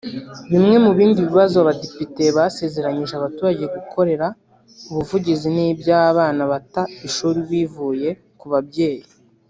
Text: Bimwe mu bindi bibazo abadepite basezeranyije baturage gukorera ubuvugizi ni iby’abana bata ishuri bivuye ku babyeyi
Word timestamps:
Bimwe 0.51 0.75
mu 0.85 0.91
bindi 0.97 1.19
bibazo 1.27 1.55
abadepite 1.59 2.23
basezeranyije 2.37 3.15
baturage 3.23 3.63
gukorera 3.75 4.27
ubuvugizi 4.89 5.47
ni 5.55 5.63
iby’abana 5.73 6.41
bata 6.51 6.81
ishuri 7.07 7.39
bivuye 7.49 8.09
ku 8.39 8.45
babyeyi 8.53 9.03